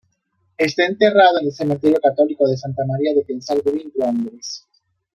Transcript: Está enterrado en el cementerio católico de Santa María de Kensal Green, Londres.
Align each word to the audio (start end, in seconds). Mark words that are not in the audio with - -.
Está 0.57 0.87
enterrado 0.87 1.37
en 1.39 1.45
el 1.45 1.51
cementerio 1.53 1.99
católico 2.01 2.47
de 2.47 2.57
Santa 2.57 2.81
María 2.87 3.13
de 3.13 3.23
Kensal 3.23 3.61
Green, 3.63 3.91
Londres. 3.95 4.65